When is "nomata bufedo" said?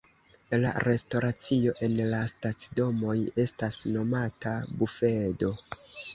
3.93-5.55